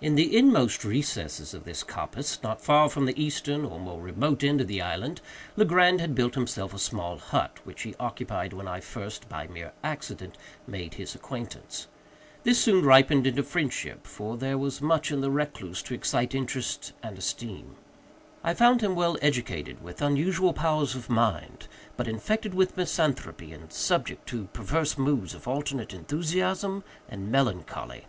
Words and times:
In 0.00 0.16
the 0.16 0.36
inmost 0.36 0.82
recesses 0.82 1.54
of 1.54 1.62
this 1.62 1.84
coppice, 1.84 2.42
not 2.42 2.60
far 2.60 2.88
from 2.90 3.06
the 3.06 3.14
eastern 3.16 3.64
or 3.64 3.78
more 3.78 4.00
remote 4.00 4.42
end 4.42 4.60
of 4.60 4.66
the 4.66 4.82
island, 4.82 5.20
Legrand 5.54 6.00
had 6.00 6.12
built 6.16 6.34
himself 6.34 6.74
a 6.74 6.78
small 6.80 7.18
hut, 7.18 7.60
which 7.62 7.82
he 7.82 7.94
occupied 8.00 8.52
when 8.52 8.66
I 8.66 8.80
first, 8.80 9.28
by 9.28 9.46
mere 9.46 9.70
accident, 9.84 10.36
made 10.66 10.94
his 10.94 11.14
acquaintance. 11.14 11.86
This 12.42 12.60
soon 12.60 12.84
ripened 12.84 13.28
into 13.28 13.44
friendship—for 13.44 14.36
there 14.36 14.58
was 14.58 14.82
much 14.82 15.12
in 15.12 15.20
the 15.20 15.30
recluse 15.30 15.82
to 15.82 15.94
excite 15.94 16.34
interest 16.34 16.92
and 17.00 17.16
esteem. 17.16 17.76
I 18.42 18.54
found 18.54 18.80
him 18.80 18.96
well 18.96 19.16
educated, 19.22 19.80
with 19.84 20.02
unusual 20.02 20.52
powers 20.52 20.96
of 20.96 21.08
mind, 21.08 21.68
but 21.96 22.08
infected 22.08 22.54
with 22.54 22.76
misanthropy, 22.76 23.52
and 23.52 23.72
subject 23.72 24.26
to 24.30 24.46
perverse 24.52 24.98
moods 24.98 25.32
of 25.32 25.46
alternate 25.46 25.94
enthusiasm 25.94 26.82
and 27.08 27.30
melancholy. 27.30 28.06